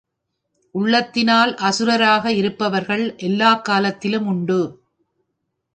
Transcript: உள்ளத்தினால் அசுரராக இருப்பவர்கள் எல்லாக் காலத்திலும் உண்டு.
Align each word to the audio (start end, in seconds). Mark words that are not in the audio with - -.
உள்ளத்தினால் 0.75 1.51
அசுரராக 1.61 2.25
இருப்பவர்கள் 2.25 3.15
எல்லாக் 3.17 3.65
காலத்திலும் 3.65 4.25
உண்டு. 4.25 4.61